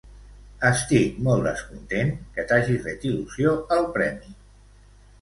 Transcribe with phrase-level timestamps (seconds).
[0.69, 4.39] Estic molt descontent que t'hagi fet il·lusió el premi.